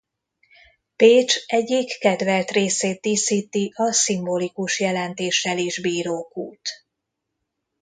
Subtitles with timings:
[0.95, 6.69] Pécs egyik kedvelt részét díszíti a szimbolikus jelentéssel is bíró kút.